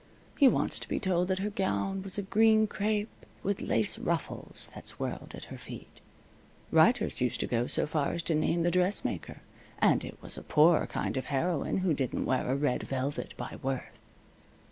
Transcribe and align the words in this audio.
He 0.35 0.47
wants 0.47 0.79
to 0.79 0.87
be 0.89 0.99
told 0.99 1.27
that 1.27 1.37
her 1.45 1.51
gown 1.51 2.01
was 2.01 2.17
of 2.17 2.31
green 2.31 2.65
crepe, 2.65 3.07
with 3.43 3.61
lace 3.61 3.99
ruffles 3.99 4.71
that 4.73 4.87
swirled 4.87 5.33
at 5.35 5.43
her 5.53 5.59
feet. 5.59 6.01
Writers 6.71 7.21
used 7.21 7.39
to 7.41 7.45
go 7.45 7.67
so 7.67 7.85
far 7.85 8.13
as 8.13 8.23
to 8.23 8.33
name 8.33 8.63
the 8.63 8.71
dressmaker; 8.71 9.41
and 9.77 10.03
it 10.03 10.17
was 10.19 10.39
a 10.39 10.41
poor 10.41 10.87
kind 10.87 11.17
of 11.17 11.25
a 11.25 11.27
heroine 11.27 11.77
who 11.85 11.93
didn't 11.93 12.25
wear 12.25 12.51
a 12.51 12.55
red 12.55 12.81
velvet 12.81 13.35
by 13.37 13.59
Worth. 13.61 14.01